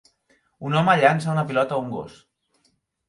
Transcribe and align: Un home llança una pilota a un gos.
Un 0.69 0.77
home 0.79 0.95
llança 1.01 1.29
una 1.35 1.43
pilota 1.51 1.77
a 1.77 1.85
un 1.85 1.93
gos. 1.97 2.17